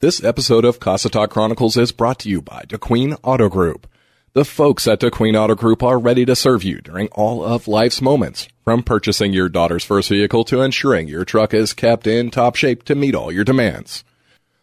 [0.00, 3.88] This episode of Cossatot Chronicles is brought to you by DeQueen Auto Group.
[4.32, 8.00] The folks at DeQueen Auto Group are ready to serve you during all of life's
[8.00, 12.54] moments, from purchasing your daughter's first vehicle to ensuring your truck is kept in top
[12.54, 14.04] shape to meet all your demands.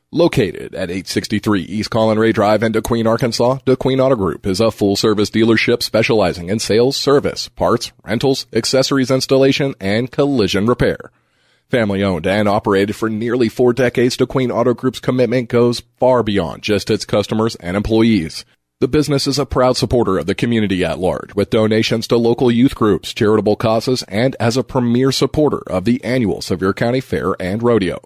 [0.09, 4.71] Located at 863 East Collin Raye Drive in DeQueen, Arkansas, DeQueen Auto Group is a
[4.71, 11.11] full-service dealership specializing in sales, service, parts, rentals, accessories installation, and collision repair.
[11.69, 16.61] Family owned and operated for nearly four decades, DeQueen Auto Group's commitment goes far beyond
[16.61, 18.45] just its customers and employees.
[18.81, 22.51] The business is a proud supporter of the community at large, with donations to local
[22.51, 27.35] youth groups, charitable causes, and as a premier supporter of the annual Sevier County Fair
[27.39, 27.99] and Rodeo.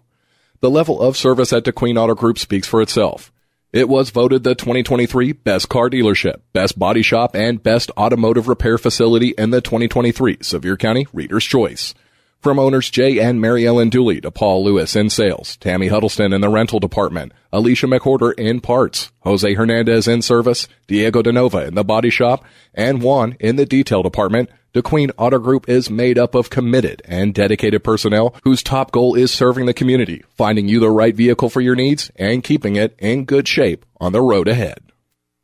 [0.62, 3.31] The level of service at DeQueen Auto Group speaks for itself.
[3.73, 8.77] It was voted the 2023 Best Car Dealership, Best Body Shop, and Best Automotive Repair
[8.77, 11.93] Facility in the 2023 Sevier County Reader's Choice.
[12.41, 16.39] From owners Jay and Mary Ellen Dooley to Paul Lewis in sales, Tammy Huddleston in
[16.39, 21.84] the rental department, Alicia McWhorter in parts, Jose Hernandez in service, Diego DeNova in the
[21.84, 26.49] body shop, and Juan in the detail department, DeQueen Auto Group is made up of
[26.49, 31.17] committed and dedicated personnel whose top goal is serving the community, finding you the right
[31.17, 34.79] vehicle for your needs, and keeping it in good shape on the road ahead.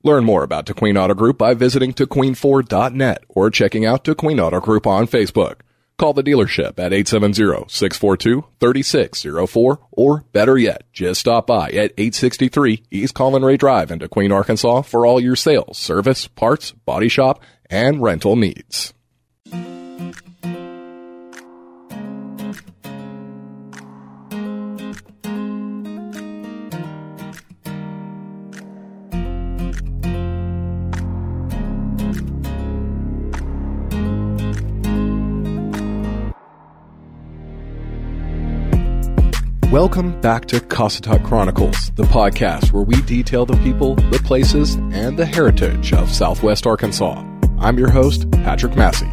[0.01, 4.87] Learn more about DeQueen Auto Group by visiting DeQueen4.net or checking out DeQueen Auto Group
[4.87, 5.55] on Facebook.
[5.97, 13.55] Call the dealership at 870-642-3604 or better yet, just stop by at 863 East Raye
[13.55, 18.93] Drive in DeQueen, Arkansas for all your sales, service, parts, body shop, and rental needs.
[39.95, 45.17] Welcome back to Cossatot Chronicles, the podcast where we detail the people, the places, and
[45.17, 47.23] the heritage of Southwest Arkansas.
[47.59, 49.05] I'm your host, Patrick Massey.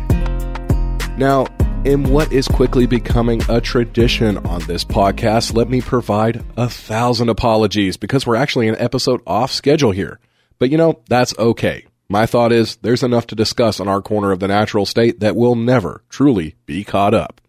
[1.17, 1.47] Now,
[1.85, 7.29] in what is quickly becoming a tradition on this podcast, let me provide a thousand
[7.29, 10.19] apologies because we're actually an episode off schedule here.
[10.59, 11.87] But you know, that's okay.
[12.09, 15.37] My thought is there's enough to discuss on our corner of the natural state that
[15.37, 17.41] will never truly be caught up.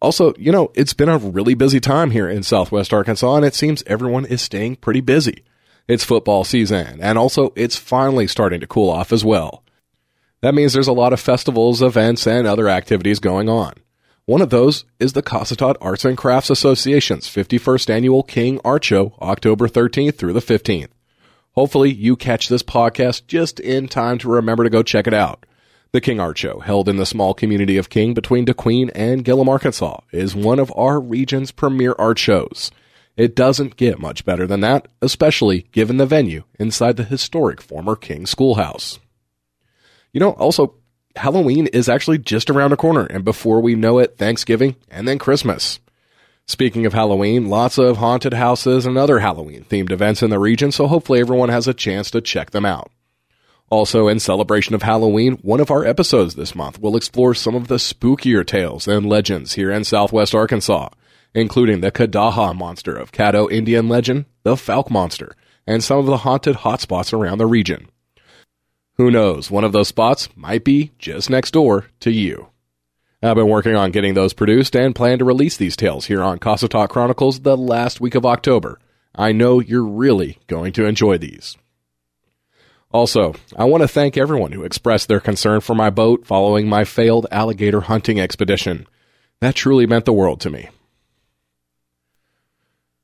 [0.00, 3.54] Also, you know, it's been a really busy time here in Southwest Arkansas, and it
[3.54, 5.44] seems everyone is staying pretty busy.
[5.88, 9.64] It's football season, and also it's finally starting to cool off as well.
[10.40, 13.74] That means there's a lot of festivals, events, and other activities going on.
[14.26, 19.14] One of those is the Cossatot Arts and Crafts Association's 51st annual King Art Show,
[19.22, 20.90] October 13th through the 15th.
[21.52, 25.44] Hopefully, you catch this podcast just in time to remember to go check it out.
[25.90, 29.48] The King Art Show, held in the small community of King between DeQueen and Gillham,
[29.48, 32.70] Arkansas, is one of our region's premier art shows.
[33.16, 37.96] It doesn't get much better than that, especially given the venue inside the historic former
[37.96, 38.98] King Schoolhouse.
[40.12, 40.74] You know, also,
[41.16, 45.18] Halloween is actually just around the corner, and before we know it, Thanksgiving and then
[45.18, 45.80] Christmas.
[46.46, 50.70] Speaking of Halloween, lots of haunted houses and other Halloween themed events in the region,
[50.70, 52.90] so hopefully everyone has a chance to check them out.
[53.70, 57.68] Also, in celebration of Halloween, one of our episodes this month will explore some of
[57.68, 60.88] the spookier tales and legends here in southwest Arkansas,
[61.34, 65.36] including the Kadaha monster of Caddo Indian legend, the Fouke monster,
[65.66, 67.90] and some of the haunted hotspots around the region.
[68.94, 72.48] Who knows, one of those spots might be just next door to you.
[73.22, 76.38] I've been working on getting those produced and plan to release these tales here on
[76.38, 78.78] Cossatot Chronicles the last week of October.
[79.14, 81.56] I know you're really going to enjoy these.
[82.90, 86.84] Also, I want to thank everyone who expressed their concern for my boat following my
[86.84, 88.86] failed alligator hunting expedition.
[89.40, 90.70] That truly meant the world to me.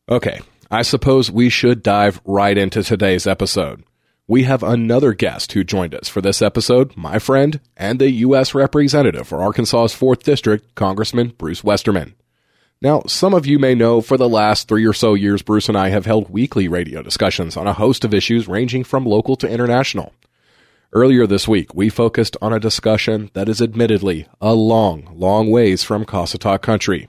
[0.09, 0.41] Okay,
[0.71, 3.85] I suppose we should dive right into today's episode.
[4.27, 8.55] We have another guest who joined us for this episode, my friend and the U.S.
[8.55, 12.15] Representative for Arkansas's 4th District, Congressman Bruce Westerman.
[12.85, 15.77] Now, some of you may know for the last three or so years, Bruce and
[15.77, 19.49] I have held weekly radio discussions on a host of issues ranging from local to
[19.49, 20.13] international.
[20.93, 25.83] Earlier this week, we focused on a discussion that is admittedly a long, long ways
[25.83, 27.09] from Cossatot country.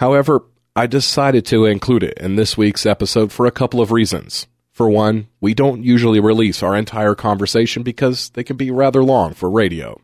[0.00, 4.48] However, I decided to include it in this week's episode for a couple of reasons.
[4.72, 9.32] For one, we don't usually release our entire conversation because they can be rather long
[9.32, 10.00] for radio.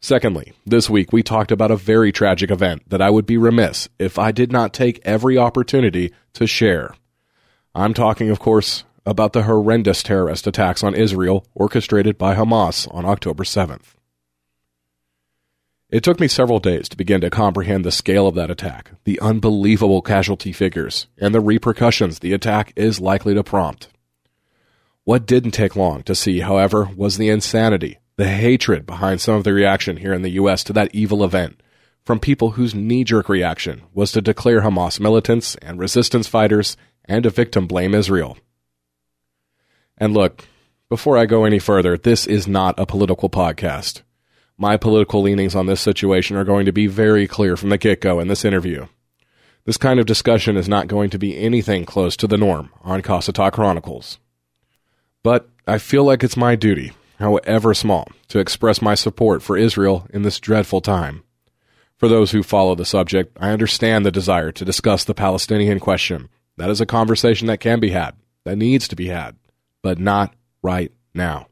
[0.00, 3.88] Secondly, this week we talked about a very tragic event that I would be remiss
[3.98, 6.94] if I did not take every opportunity to share.
[7.74, 13.04] I'm talking, of course, about the horrendous terrorist attacks on Israel orchestrated by Hamas on
[13.04, 13.94] October 7th.
[15.90, 19.20] It took me several days to begin to comprehend the scale of that attack, the
[19.20, 23.88] unbelievable casualty figures, and the repercussions the attack is likely to prompt.
[25.04, 29.44] What didn't take long to see, however, was the insanity, the hatred behind some of
[29.44, 30.62] the reaction here in the U.S.
[30.64, 31.58] to that evil event
[32.04, 36.76] from people whose knee jerk reaction was to declare Hamas militants and resistance fighters
[37.06, 38.36] and to victim blame Israel.
[39.96, 40.44] And look,
[40.90, 44.02] before I go any further, this is not a political podcast.
[44.58, 48.02] My political leanings on this situation are going to be very clear from the get
[48.02, 48.86] go in this interview.
[49.64, 53.00] This kind of discussion is not going to be anything close to the norm on
[53.00, 54.18] Cossatot Chronicles.
[55.22, 60.06] But I feel like it's my duty, however small, to express my support for Israel
[60.10, 61.22] in this dreadful time.
[61.96, 66.30] For those who follow the subject, I understand the desire to discuss the Palestinian question.
[66.56, 69.36] That is a conversation that can be had, that needs to be had,
[69.82, 71.46] but not right now.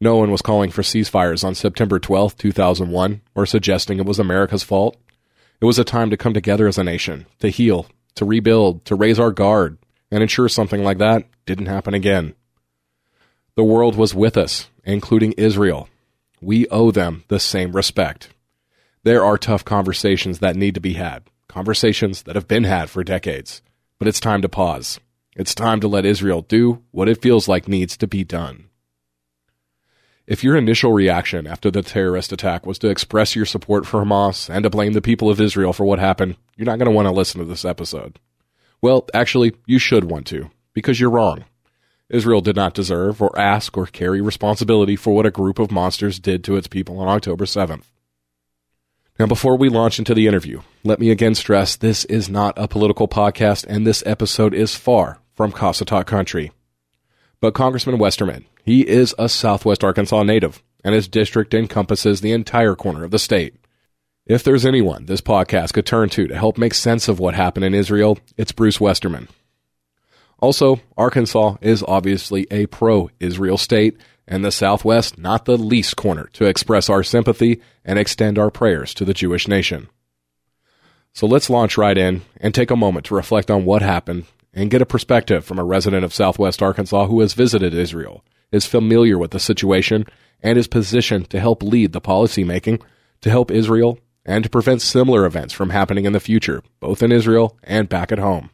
[0.00, 4.62] No one was calling for ceasefires on September 12, 2001, or suggesting it was America's
[4.62, 4.96] fault.
[5.60, 8.94] It was a time to come together as a nation, to heal, to rebuild, to
[8.94, 9.78] raise our guard,
[10.10, 12.34] and ensure something like that didn't happen again.
[13.58, 15.88] The world was with us, including Israel.
[16.40, 18.28] We owe them the same respect.
[19.02, 23.02] There are tough conversations that need to be had, conversations that have been had for
[23.02, 23.60] decades,
[23.98, 25.00] but it's time to pause.
[25.34, 28.68] It's time to let Israel do what it feels like needs to be done.
[30.24, 34.48] If your initial reaction after the terrorist attack was to express your support for Hamas
[34.48, 37.06] and to blame the people of Israel for what happened, you're not going to want
[37.06, 38.20] to listen to this episode.
[38.80, 41.44] Well, actually, you should want to, because you're wrong.
[42.10, 46.18] Israel did not deserve or ask or carry responsibility for what a group of monsters
[46.18, 47.84] did to its people on October 7th.
[49.18, 52.68] Now, before we launch into the interview, let me again stress this is not a
[52.68, 56.52] political podcast and this episode is far from Cossatot country.
[57.40, 62.74] But Congressman Westerman he is a Southwest Arkansas native, and his district encompasses the entire
[62.74, 63.54] corner of the state.
[64.26, 67.64] If there's anyone this podcast could turn to to help make sense of what happened
[67.64, 69.28] in Israel, it's Bruce Westerman.
[70.40, 73.96] Also, Arkansas is obviously a pro Israel state,
[74.26, 78.94] and the Southwest not the least corner to express our sympathy and extend our prayers
[78.94, 79.88] to the Jewish nation.
[81.12, 84.70] So let's launch right in and take a moment to reflect on what happened and
[84.70, 89.18] get a perspective from a resident of Southwest Arkansas who has visited Israel is familiar
[89.18, 90.04] with the situation
[90.42, 92.82] and is positioned to help lead the policymaking
[93.20, 97.10] to help Israel and to prevent similar events from happening in the future, both in
[97.10, 98.50] Israel and back at home.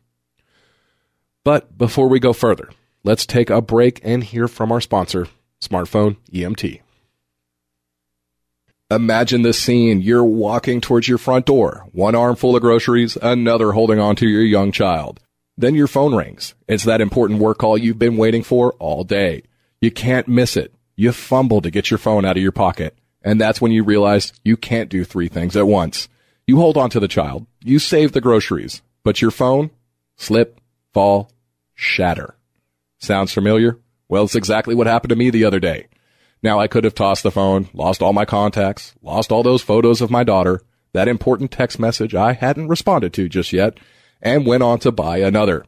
[1.44, 2.70] But before we go further,
[3.02, 5.28] let's take a break and hear from our sponsor,
[5.60, 6.80] Smartphone EMT.
[8.90, 10.00] Imagine this scene.
[10.00, 14.28] You're walking towards your front door, one arm full of groceries, another holding on to
[14.28, 15.20] your young child.
[15.56, 16.54] Then your phone rings.
[16.66, 19.42] It's that important work call you've been waiting for all day.
[19.80, 20.74] You can't miss it.
[20.96, 22.96] You fumble to get your phone out of your pocket.
[23.22, 26.08] And that's when you realize you can't do three things at once.
[26.46, 27.46] You hold on to the child.
[27.62, 28.82] You save the groceries.
[29.02, 29.70] But your phone?
[30.16, 30.60] Slip,
[30.94, 31.30] fall,
[31.74, 32.36] shatter.
[32.98, 33.78] Sounds familiar?
[34.08, 35.88] Well, it's exactly what happened to me the other day.
[36.42, 40.00] Now I could have tossed the phone, lost all my contacts, lost all those photos
[40.00, 40.62] of my daughter,
[40.92, 43.78] that important text message I hadn't responded to just yet,
[44.22, 45.66] and went on to buy another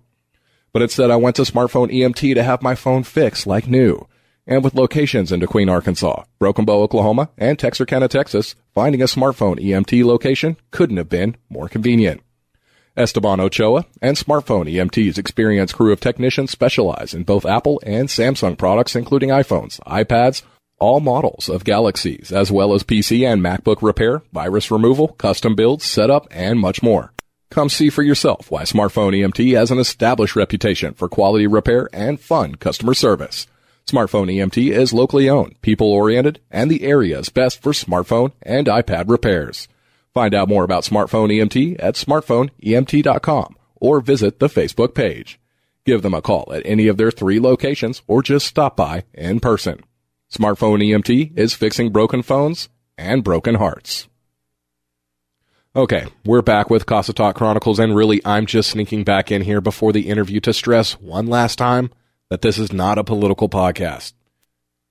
[0.76, 4.06] but instead I went to Smartphone EMT to have my phone fixed like new.
[4.46, 9.58] And with locations in DeQueen, Arkansas, Broken Bow, Oklahoma, and Texarkana, Texas, finding a smartphone
[9.58, 12.20] EMT location couldn't have been more convenient.
[12.96, 18.56] Esteban Ochoa and Smartphone EMT's experienced crew of technicians specialize in both Apple and Samsung
[18.56, 20.42] products, including iPhones, iPads,
[20.78, 25.84] all models of Galaxies, as well as PC and MacBook repair, virus removal, custom builds,
[25.84, 27.12] setup, and much more.
[27.50, 32.18] Come see for yourself why Smartphone EMT has an established reputation for quality repair and
[32.18, 33.46] fun customer service.
[33.86, 39.08] Smartphone EMT is locally owned, people oriented, and the area's best for smartphone and iPad
[39.08, 39.68] repairs.
[40.16, 45.38] Find out more about Smartphone EMT at smartphoneemt.com or visit the Facebook page.
[45.84, 49.40] Give them a call at any of their three locations or just stop by in
[49.40, 49.84] person.
[50.32, 54.08] Smartphone EMT is fixing broken phones and broken hearts.
[55.76, 59.92] Okay, we're back with Cossatot Chronicles, and really, I'm just sneaking back in here before
[59.92, 61.90] the interview to stress one last time
[62.30, 64.14] that this is not a political podcast.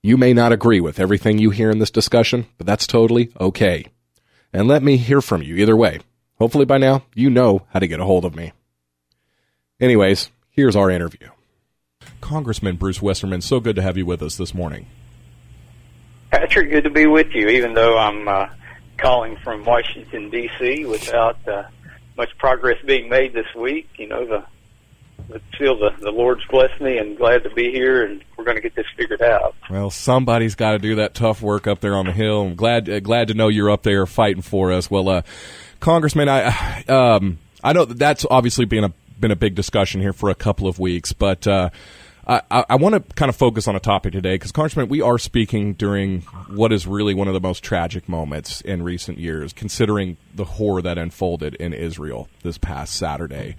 [0.04, 3.88] You may not agree with everything you hear in this discussion, but that's totally okay.
[4.56, 6.00] And let me hear from you either way.
[6.40, 8.54] Hopefully by now, you know how to get a hold of me.
[9.82, 11.28] Anyways, here's our interview.
[12.22, 14.88] Congressman Bruce Westerman, so good to have you with us this morning.
[16.32, 18.48] Patrick, good to be with you, even though I'm uh,
[18.96, 20.86] calling from Washington D.C.
[20.86, 21.64] without uh,
[22.16, 23.90] much progress being made this week.
[23.98, 24.46] You know, the
[25.58, 28.62] feel the, the Lord's blessed me and glad to be here, and we're going to
[28.62, 29.56] get this figured out.
[29.70, 32.42] Well, somebody's got to do that tough work up there on the hill.
[32.42, 34.90] I'm glad uh, glad to know you're up there fighting for us.
[34.90, 35.22] Well, uh,
[35.80, 40.14] Congressman, I um, I know that that's obviously been a been a big discussion here
[40.14, 41.48] for a couple of weeks, but.
[41.48, 41.70] Uh,
[42.28, 45.20] I, I want to kind of focus on a topic today because, Congressman, we are
[45.20, 50.18] speaking during what is really one of the most tragic moments in recent years, considering
[50.34, 53.50] the horror that unfolded in Israel this past Saturday.
[53.50, 53.56] And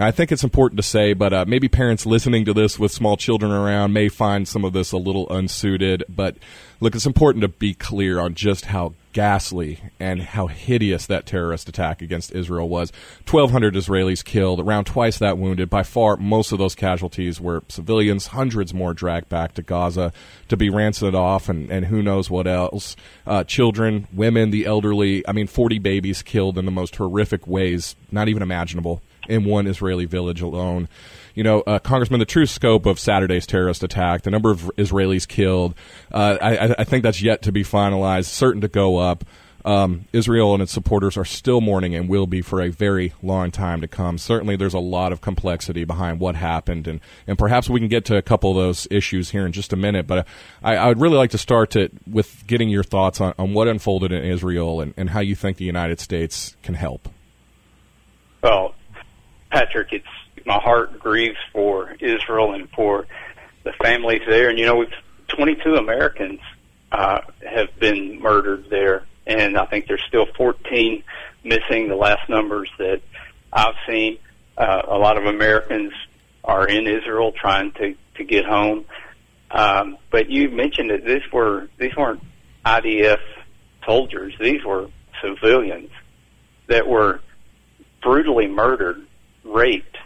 [0.00, 3.16] I think it's important to say, but uh, maybe parents listening to this with small
[3.16, 6.04] children around may find some of this a little unsuited.
[6.08, 6.36] But
[6.78, 11.68] look, it's important to be clear on just how ghastly and how hideous that terrorist
[11.68, 12.92] attack against Israel was.
[13.28, 15.68] 1,200 Israelis killed, around twice that wounded.
[15.68, 20.12] By far, most of those casualties were civilians, hundreds more dragged back to Gaza
[20.46, 22.94] to be ransomed off, and, and who knows what else.
[23.26, 27.96] Uh, children, women, the elderly, I mean, 40 babies killed in the most horrific ways,
[28.12, 30.88] not even imaginable in one Israeli village alone.
[31.34, 35.28] You know, uh, Congressman, the true scope of Saturday's terrorist attack, the number of Israelis
[35.28, 35.74] killed,
[36.10, 39.24] uh, I, I, think that's yet to be finalized, certain to go up.
[39.64, 43.50] Um, Israel and its supporters are still mourning and will be for a very long
[43.50, 44.16] time to come.
[44.16, 48.04] Certainly, there's a lot of complexity behind what happened, and, and perhaps we can get
[48.06, 50.06] to a couple of those issues here in just a minute.
[50.06, 50.26] But
[50.62, 53.68] I, I would really like to start to, with getting your thoughts on, on what
[53.68, 57.08] unfolded in Israel and, and how you think the United States can help.
[58.42, 58.74] Well,
[59.50, 60.06] Patrick, it's
[60.46, 63.06] my heart grieves for Israel and for
[63.64, 64.50] the families there.
[64.50, 64.92] And you know, we've
[65.28, 66.40] 22 Americans
[66.90, 71.02] uh, have been murdered there, and I think there's still 14
[71.44, 71.88] missing.
[71.88, 73.02] The last numbers that
[73.52, 74.18] I've seen,
[74.56, 75.92] uh, a lot of Americans
[76.44, 78.84] are in Israel trying to to get home.
[79.50, 82.22] Um, but you mentioned that these were these weren't
[82.64, 83.20] IDF
[83.84, 84.88] soldiers; these were
[85.22, 85.90] civilians
[86.68, 87.20] that were
[88.02, 89.07] brutally murdered
[89.48, 89.96] raped,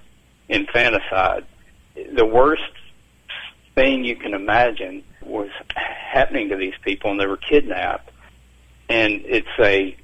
[0.49, 1.47] infanticide.
[1.95, 2.63] The worst
[3.75, 8.11] thing you can imagine was happening to these people, and they were kidnapped.
[8.89, 9.97] And it's a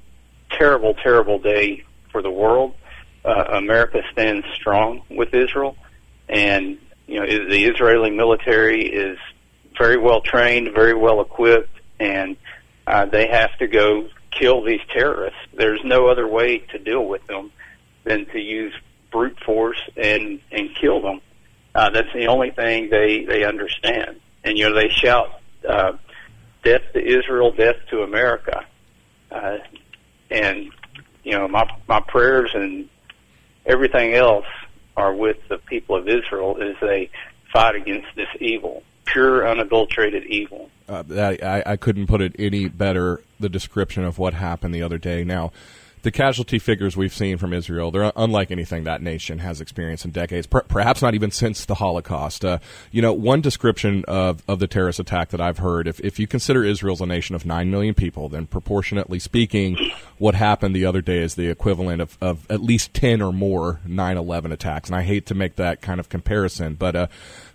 [0.51, 2.73] terrible, terrible day for the world.
[3.23, 5.75] Uh, America stands strong with Israel,
[6.27, 9.17] and you know the Israeli military is
[9.77, 12.37] very well trained, very well equipped, and
[12.87, 15.39] uh, they have to go kill these terrorists.
[15.53, 17.51] There's no other way to deal with them
[18.05, 18.73] than to use
[19.11, 21.21] brute force and and kill them.
[21.73, 24.19] Uh, that's the only thing they they understand.
[24.43, 25.29] And you know they shout
[25.67, 25.93] uh,
[26.63, 28.65] death to Israel, death to America.
[29.31, 29.57] Uh,
[30.31, 30.71] and
[31.23, 32.89] you know my my prayers and
[33.65, 34.45] everything else
[34.97, 37.09] are with the people of Israel as they
[37.53, 40.69] fight against this evil, pure unadulterated evil.
[40.87, 41.03] Uh,
[41.41, 43.23] I, I couldn't put it any better.
[43.39, 45.23] The description of what happened the other day.
[45.23, 45.51] Now
[46.01, 50.11] the casualty figures we've seen from Israel, they're unlike anything that nation has experienced in
[50.11, 52.45] decades, per- perhaps not even since the Holocaust.
[52.45, 52.59] Uh,
[52.91, 56.27] you know, one description of, of the terrorist attack that I've heard, if, if you
[56.27, 59.77] consider Israel's a nation of 9 million people, then proportionately speaking,
[60.17, 63.79] what happened the other day is the equivalent of, of at least 10 or more
[63.85, 64.89] 9 11 attacks.
[64.89, 67.07] And I hate to make that kind of comparison, but uh,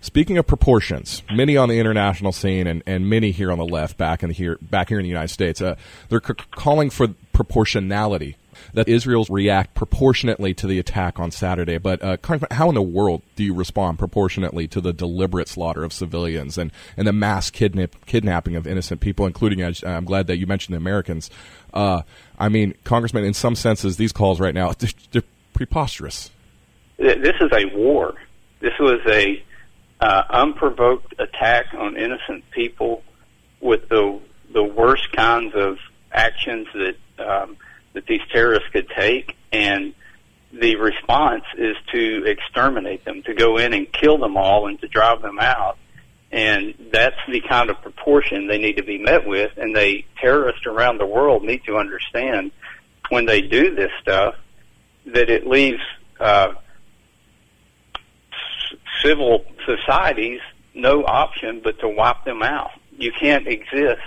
[0.05, 3.97] speaking of proportions, many on the international scene and, and many here on the left
[3.97, 5.75] back in the here, back here in the United States, uh,
[6.09, 8.37] they're c- calling for proportionality
[8.73, 11.77] that Israel's react proportionately to the attack on Saturday.
[11.77, 12.17] But uh,
[12.51, 16.71] how in the world do you respond proportionately to the deliberate slaughter of civilians and,
[16.95, 20.77] and the mass kidnap, kidnapping of innocent people, including, I'm glad that you mentioned the
[20.77, 21.29] Americans.
[21.73, 22.03] Uh,
[22.39, 26.29] I mean, Congressman, in some senses, these calls right now, they're, they're preposterous.
[26.97, 28.15] This is a war.
[28.61, 29.43] This was a
[30.05, 33.01] uh, unprovoked attack on innocent people
[33.59, 34.19] with the
[34.53, 35.79] the worst kinds of
[36.11, 37.57] actions that um,
[37.93, 39.95] that these terrorists could take, and
[40.53, 44.87] the response is to exterminate them, to go in and kill them all, and to
[44.87, 45.77] drive them out.
[46.31, 50.67] And that's the kind of proportion they need to be met with, and they terrorists
[50.67, 52.51] around the world need to understand
[53.09, 54.35] when they do this stuff
[55.07, 55.81] that it leaves
[56.19, 56.53] uh,
[59.01, 60.41] civil societies
[60.75, 62.71] no option but to wipe them out.
[62.97, 64.01] You can't exist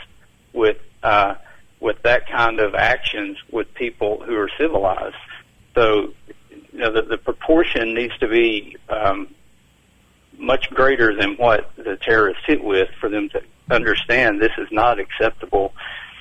[0.52, 1.34] with uh,
[1.80, 5.16] with that kind of actions with people who are civilized.
[5.74, 6.12] So,
[6.72, 9.28] you know, the, the proportion needs to be um,
[10.36, 14.98] much greater than what the terrorists hit with for them to understand this is not
[14.98, 15.72] acceptable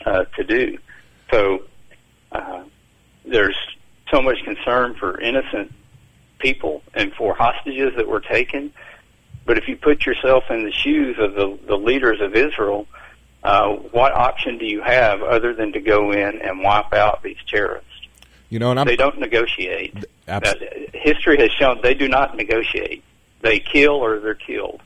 [0.06, 0.78] uh, to do.
[1.32, 1.64] So,
[2.32, 2.64] uh,
[3.26, 3.58] there's
[4.12, 5.74] so much concern for innocent
[6.40, 8.72] people and for hostages that were taken.
[9.46, 12.88] But if you put yourself in the shoes of the, the leaders of Israel,
[13.44, 17.38] uh, what option do you have other than to go in and wipe out these
[17.48, 17.88] terrorists?
[18.50, 20.06] You know, and I'm, they don't negotiate.
[20.28, 20.42] Uh,
[20.94, 23.04] history has shown they do not negotiate.
[23.42, 24.82] they kill or they're killed.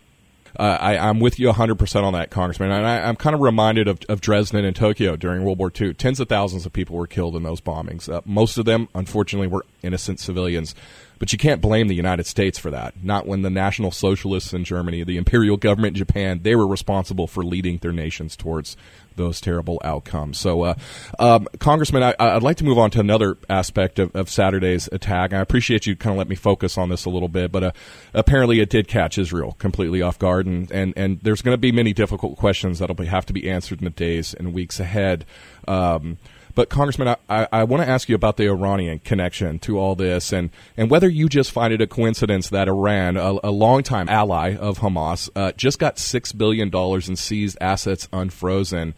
[0.60, 2.72] Uh, I, I'm with you 100% on that, Congressman.
[2.72, 5.94] And I, am kind of reminded of, of, Dresden and Tokyo during World War II.
[5.94, 8.12] Tens of thousands of people were killed in those bombings.
[8.12, 10.76] Uh, most of them, unfortunately, were innocent civilians.
[11.22, 12.96] But you can't blame the United States for that.
[13.04, 17.28] Not when the National Socialists in Germany, the imperial government in Japan, they were responsible
[17.28, 18.76] for leading their nations towards
[19.18, 20.40] those terrible outcomes.
[20.40, 20.74] So, uh,
[21.20, 25.32] um, Congressman, I, would like to move on to another aspect of, of, Saturday's attack.
[25.32, 27.72] I appreciate you kind of let me focus on this a little bit, but uh,
[28.16, 31.72] apparently it did catch Israel completely off guard, and, and, and there's going to be
[31.72, 35.26] many difficult questions that'll be, have to be answered in the days and weeks ahead.
[35.68, 36.18] Um,
[36.56, 39.96] but Congressman, I, I, I want to ask you about the Iranian connection to all
[39.96, 44.10] this, and, and whether you just find it a coincidence that Iran, a, a longtime
[44.10, 48.94] ally of Hamas, uh, just got six billion dollars in seized assets unfrozen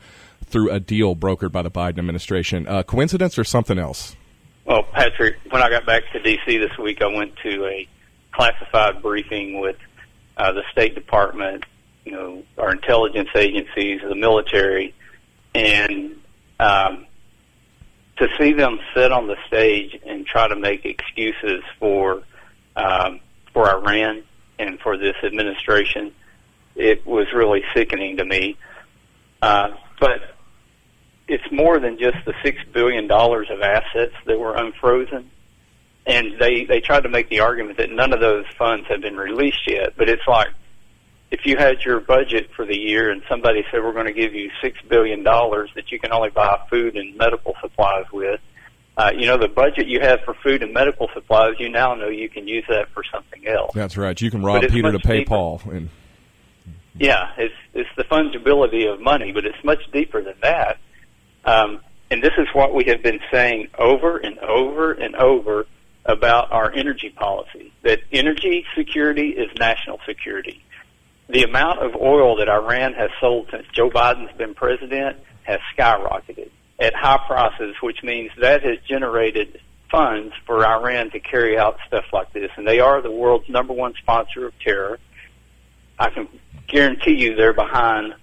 [0.45, 2.67] through a deal brokered by the Biden administration.
[2.67, 4.15] Uh, coincidence or something else?
[4.65, 6.57] Well, Patrick, when I got back to D.C.
[6.57, 7.87] this week, I went to a
[8.31, 9.75] classified briefing with
[10.37, 11.65] uh, the State Department,
[12.05, 14.93] you know, our intelligence agencies, the military,
[15.53, 16.15] and
[16.59, 17.05] um,
[18.17, 22.23] to see them sit on the stage and try to make excuses for
[22.75, 23.19] um,
[23.53, 24.23] for Iran
[24.59, 26.13] and for this administration,
[26.75, 28.57] it was really sickening to me.
[29.41, 30.35] Uh, but
[31.27, 35.29] it's more than just the six billion dollars of assets that were unfrozen.
[36.05, 39.15] And they they tried to make the argument that none of those funds have been
[39.15, 39.93] released yet.
[39.97, 40.49] But it's like
[41.33, 44.35] if you had your budget for the year and somebody said we're going to give
[44.35, 48.39] you six billion dollars that you can only buy food and medical supplies with,
[48.97, 52.07] uh, you know the budget you have for food and medical supplies, you now know
[52.07, 53.71] you can use that for something else.
[53.73, 54.19] That's right.
[54.21, 55.29] You can rob Peter to pay deeper.
[55.29, 55.61] Paul.
[55.71, 55.89] And...
[56.99, 60.77] Yeah, it's it's the fungibility of money, but it's much deeper than that.
[61.45, 61.79] Um,
[62.11, 65.65] and this is what we have been saying over and over and over
[66.05, 67.73] about our energy policy.
[67.81, 70.61] That energy security is national security
[71.33, 76.51] the amount of oil that Iran has sold since Joe Biden's been president has skyrocketed
[76.79, 79.59] at high prices, which means that has generated
[79.91, 82.51] funds for Iran to carry out stuff like this.
[82.55, 84.99] And they are the world's number one sponsor of terror.
[85.97, 86.27] I can
[86.67, 88.13] guarantee you they're behind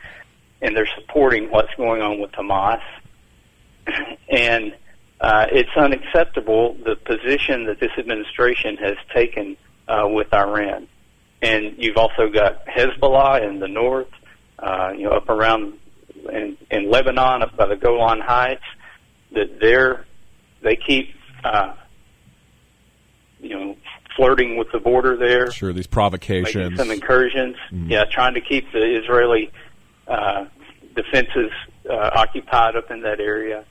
[0.63, 2.81] and they're supporting what's going on with Hamas.
[4.29, 4.73] and
[5.21, 9.57] uh, it's unacceptable the position that this administration has taken
[9.89, 10.87] uh, with Iran
[11.43, 14.09] and you've also got Hezbollah in the north,
[14.59, 15.75] uh, you know, up around
[16.31, 18.63] in, in Lebanon, up by the Golan Heights.
[19.33, 20.07] That they're
[20.63, 21.75] they keep, uh,
[23.41, 23.77] you know,
[24.17, 25.51] flirting with the border there.
[25.51, 27.57] Sure, these provocations, some incursions.
[27.73, 27.91] Mm.
[27.91, 29.51] Yeah, trying to keep the Israeli
[30.07, 30.47] uh,
[30.95, 31.51] defenses
[31.89, 33.65] uh, occupied up in that area.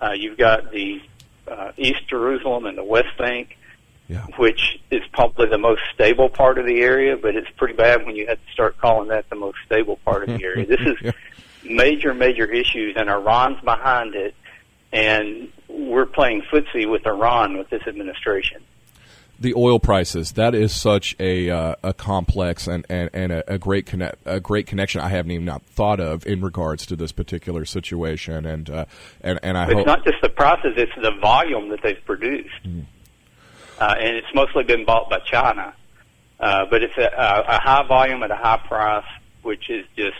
[0.00, 1.00] Uh, you've got the
[1.48, 3.56] uh, East Jerusalem and the West Bank
[4.08, 4.26] yeah.
[4.36, 8.16] which is probably the most stable part of the area, but it's pretty bad when
[8.16, 10.66] you have to start calling that the most stable part of the area.
[10.66, 11.12] This is yeah.
[11.64, 14.34] major, major issues, and Iran's behind it,
[14.92, 18.62] and we're playing footsie with Iran with this administration.
[19.40, 23.58] The oil prices that is such a uh, a complex and, and, and a, a,
[23.58, 27.10] great connect a great connection I haven't even not thought of in regards to this
[27.10, 28.84] particular situation and uh,
[29.22, 32.62] and and I it's hope not just the prices it's the volume that they've produced.
[32.64, 32.84] Mm
[33.78, 35.74] uh, and it's mostly been bought by China.
[36.40, 37.10] Uh, but it's a,
[37.48, 39.06] a high volume at a high price,
[39.42, 40.16] which is just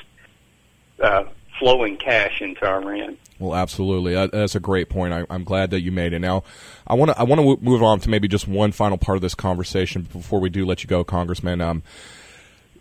[1.01, 1.25] uh,
[1.59, 3.19] flowing cash into Iran.
[3.38, 4.14] Well, absolutely.
[4.14, 5.12] That's a great point.
[5.12, 6.21] I, am glad that you made it.
[6.21, 6.45] Now,
[6.87, 9.23] I want to I want to move on to maybe just one final part of
[9.23, 11.61] this conversation before we do let you go, Congressman.
[11.61, 11.83] Um,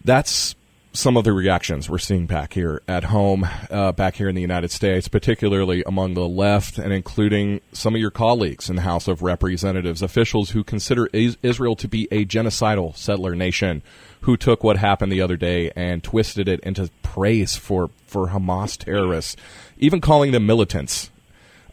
[0.05, 0.55] that's
[0.95, 4.41] some of the reactions we're seeing back here at home, uh, back here in the
[4.41, 9.08] United States, particularly among the left and including some of your colleagues in the House
[9.08, 13.82] of Representatives, officials who consider Israel to be a genocidal settler nation,
[14.21, 18.77] who took what happened the other day and twisted it into praise for, for Hamas
[18.77, 19.36] terrorists,
[19.79, 21.10] even calling them militants.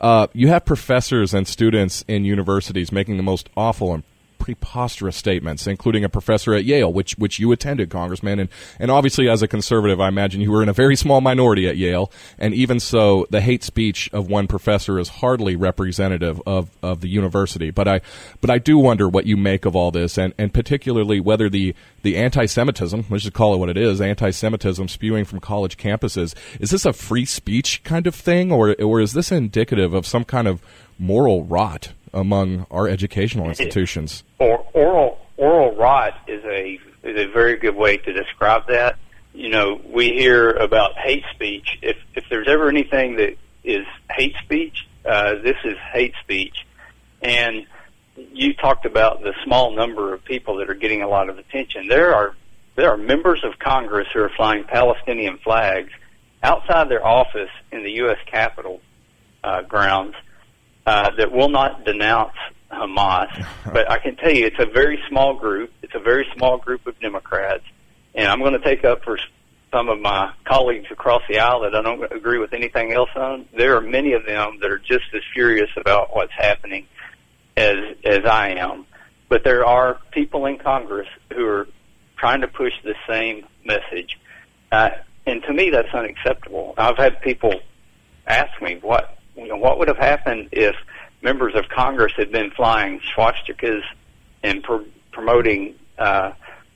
[0.00, 4.02] Uh, you have professors and students in universities making the most awful and
[4.40, 8.48] preposterous statements, including a professor at Yale, which which you attended, Congressman, and
[8.80, 11.76] and obviously as a conservative, I imagine you were in a very small minority at
[11.76, 17.02] Yale, and even so, the hate speech of one professor is hardly representative of of
[17.02, 17.70] the university.
[17.70, 18.00] But I
[18.40, 21.74] but I do wonder what you make of all this, and and particularly whether the
[22.02, 26.70] the anti-Semitism, let's just call it what it is, anti-Semitism spewing from college campuses, is
[26.70, 30.48] this a free speech kind of thing, or or is this indicative of some kind
[30.48, 30.62] of
[30.98, 34.24] moral rot among our educational institutions.
[34.38, 38.98] Or, oral oral rot is a is a very good way to describe that.
[39.32, 41.78] You know, we hear about hate speech.
[41.82, 46.66] If if there's ever anything that is hate speech, uh, this is hate speech.
[47.22, 47.66] And
[48.32, 51.88] you talked about the small number of people that are getting a lot of attention.
[51.88, 52.34] There are
[52.76, 55.90] there are members of Congress who are flying Palestinian flags
[56.42, 58.18] outside their office in the U.S.
[58.26, 58.80] Capitol
[59.44, 60.14] uh, grounds
[60.86, 62.36] uh, that will not denounce
[62.70, 63.46] Hamas.
[63.72, 65.72] but I can tell you, it's a very small group.
[65.82, 67.64] It's a very small group of Democrats,
[68.14, 69.18] and I'm going to take up for
[69.70, 73.46] some of my colleagues across the aisle that I don't agree with anything else on.
[73.56, 76.86] There are many of them that are just as furious about what's happening
[77.56, 78.86] as as I am.
[79.28, 81.68] But there are people in Congress who are
[82.16, 84.18] trying to push the same message,
[84.72, 84.90] uh,
[85.26, 86.74] and to me, that's unacceptable.
[86.76, 87.54] I've had people
[88.26, 90.74] ask me what you know what would have happened if
[91.22, 93.82] members of Congress had been flying swastikas
[94.42, 96.32] and pro- promoting uh,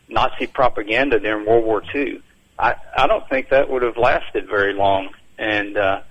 [0.09, 2.23] Nazi propaganda during World War II.
[2.59, 6.03] I, I don't think that would have lasted very long, and uh,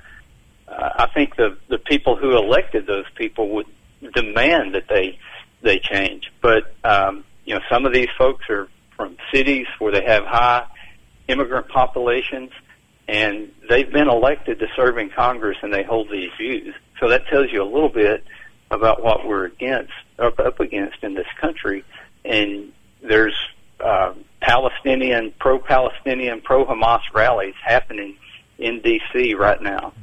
[0.67, 3.67] I think the the people who elected those people would
[4.13, 5.19] demand that they
[5.61, 6.31] they change.
[6.41, 10.65] But um, you know, some of these folks are from cities where they have high
[11.27, 12.51] immigrant populations,
[13.07, 16.73] and they've been elected to serve in Congress, and they hold these views.
[16.99, 18.23] So that tells you a little bit
[18.71, 21.83] about what we're against, up, up against in this country.
[22.23, 23.35] And there's
[23.79, 28.15] uh, Palestinian, pro-Palestinian, pro-Hamas rallies happening
[28.57, 29.33] in D.C.
[29.33, 29.93] right now.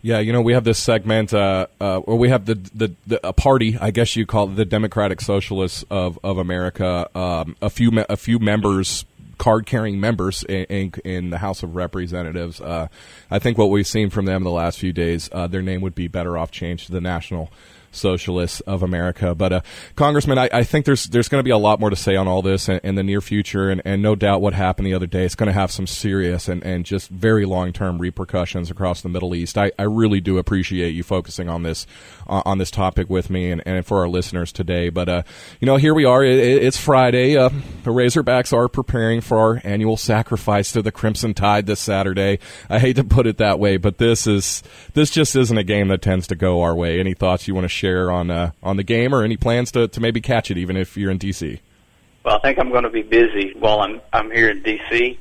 [0.00, 3.26] Yeah, you know, we have this segment, uh, uh, or we have the, the, the,
[3.26, 7.10] a party, I guess you call it the Democratic Socialists of, of America.
[7.18, 9.04] Um, a few me- a few members
[9.38, 12.60] card carrying members in, in, the House of Representatives.
[12.60, 12.88] Uh,
[13.30, 15.94] I think what we've seen from them the last few days, uh, their name would
[15.94, 17.50] be better off changed to the National
[17.90, 19.34] Socialists of America.
[19.34, 19.60] But uh,
[19.96, 22.28] Congressman, I, I, think there's there's going to be a lot more to say on
[22.28, 25.06] all this in, in the near future, and, and, no doubt what happened the other
[25.06, 29.00] day is going to have some serious and, and just very long term repercussions across
[29.00, 29.58] the Middle East.
[29.58, 31.86] I, I really do appreciate you focusing on this
[32.28, 34.88] uh, on this topic with me and, and for our listeners today.
[34.88, 35.22] But uh,
[35.60, 36.22] you know, here we are.
[36.22, 37.36] It, it's Friday.
[37.36, 37.48] Uh,
[37.84, 42.38] the Razorbacks are preparing for our annual sacrifice to the Crimson Tide this Saturday.
[42.68, 44.62] I hate to put it that way, but this is
[44.94, 47.00] this just isn't a game that tends to go our way.
[47.00, 49.88] Any thoughts you want to share on uh, on the game, or any plans to,
[49.88, 51.60] to maybe catch it, even if you're in DC?
[52.24, 55.18] Well, I think I'm going to be busy while I'm I'm here in DC.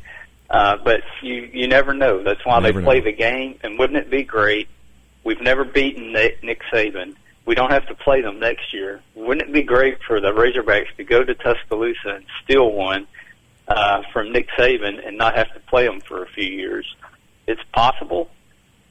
[0.50, 2.24] Uh, but you you never know.
[2.24, 3.06] That's why never they play know.
[3.06, 3.60] the game.
[3.64, 4.68] And wouldn't it be great?
[5.24, 7.16] We've never beaten Nick, Nick Saban.
[7.46, 9.02] We don't have to play them next year.
[9.16, 13.08] Wouldn't it be great for the Razorbacks to go to Tuscaloosa and steal one
[13.68, 16.86] uh, from Nick Saban and not have to play them for a few years?
[17.46, 18.30] It's possible.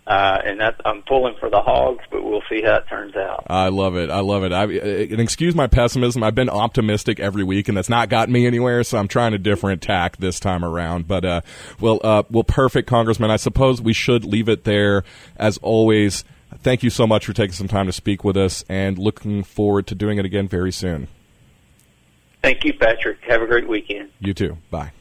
[0.06, 3.44] Uh, and that I'm pulling for the Hogs, but we'll see how it turns out.
[3.48, 4.08] I love it.
[4.08, 4.52] I love it.
[4.52, 6.22] I, and excuse my pessimism.
[6.22, 8.84] I've been optimistic every week, and that's not gotten me anywhere.
[8.84, 11.08] So I'm trying a different tack this time around.
[11.08, 11.40] But uh,
[11.80, 13.32] well, uh, well, perfect, Congressman.
[13.32, 15.02] I suppose we should leave it there.
[15.36, 16.22] As always,
[16.58, 19.88] thank you so much for taking some time to speak with us, and looking forward
[19.88, 21.08] to doing it again very soon.
[22.42, 23.18] Thank you, Patrick.
[23.26, 24.10] Have a great weekend.
[24.20, 24.58] You too.
[24.70, 24.92] Bye.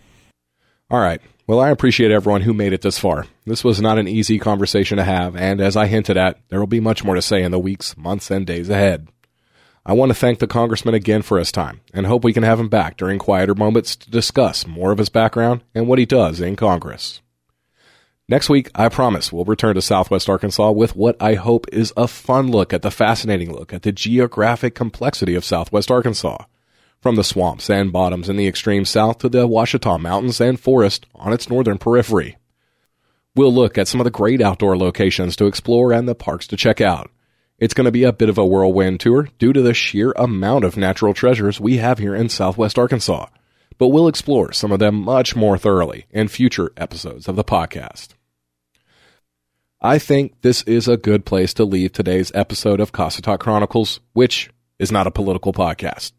[0.92, 1.20] All right.
[1.48, 3.26] Well, I appreciate everyone who made it this far.
[3.46, 6.68] This was not an easy conversation to have, and as I hinted at, there will
[6.68, 9.08] be much more to say in the weeks, months, and days ahead.
[9.84, 12.60] I want to thank the Congressman again for his time, and hope we can have
[12.60, 16.40] him back during quieter moments to discuss more of his background and what he does
[16.40, 17.22] in Congress.
[18.28, 22.08] Next week, I promise we'll return to Southwest Arkansas with what I hope is a
[22.08, 26.46] fun look at the fascinating look at the geographic complexity of Southwest Arkansas
[27.06, 31.06] from the swamps and bottoms in the extreme south to the Ouachita Mountains and forest
[31.14, 32.36] on its northern periphery.
[33.36, 36.58] We'll look at some of the great outdoor locations to explore and the parks to
[36.58, 37.12] check out.
[37.60, 40.66] It's going to be a bit of a whirlwind tour due to the sheer amount
[40.66, 43.28] of natural treasures we have here in southwest Arkansas,
[43.78, 48.16] but we'll explore some of them much more thoroughly in future episodes of the podcast.
[49.80, 54.50] I think this is a good place to leave today's episode of Cossatot Chronicles, which
[54.80, 56.12] is not a political podcast.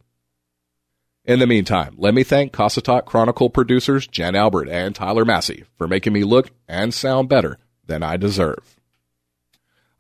[1.27, 5.89] In the meantime, let me thank Cossatot Chronicle producers Jen Albert and Tyler Massey for
[5.89, 8.77] making me look and sound better than I deserve.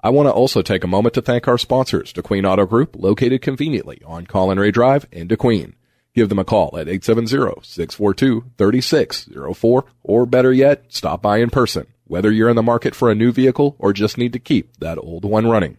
[0.01, 3.43] I want to also take a moment to thank our sponsors, DeQueen Auto Group, located
[3.43, 5.73] conveniently on Collin Raye Drive in DeQueen.
[6.15, 12.51] Give them a call at 870-642-3604 or better yet, stop by in person, whether you're
[12.51, 15.49] in the market for a new vehicle or just need to keep that old one
[15.49, 15.77] running.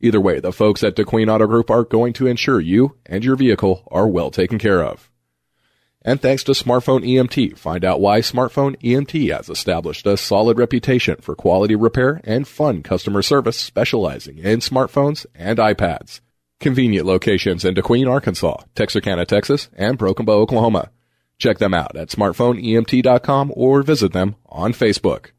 [0.00, 3.36] Either way, the folks at DeQueen Auto Group are going to ensure you and your
[3.36, 5.10] vehicle are well taken care of.
[6.02, 11.16] And thanks to Smartphone EMT, find out why Smartphone EMT has established a solid reputation
[11.16, 16.20] for quality repair and fun customer service specializing in smartphones and iPads.
[16.60, 20.90] Convenient locations in DeQueen, Arkansas, Texarkana, Texas, and Broken Bow, Oklahoma.
[21.38, 25.32] Check them out at smartphoneemt.com or visit them on Facebook.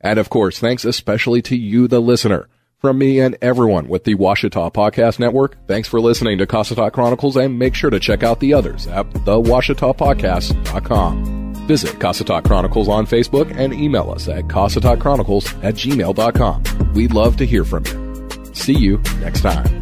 [0.00, 2.48] And of course, thanks especially to you, the listener
[2.80, 7.36] From me and everyone with the Ouachita Podcast Network, thanks for listening to Cossatot Chronicles
[7.36, 11.54] and make sure to check out the others at theouachitapodcast.com.
[11.66, 16.94] Visit Cossatot Chronicles on Facebook and email us at cossatotchronicles at gmail.com.
[16.94, 18.30] We'd love to hear from you.
[18.54, 19.79] See you next time.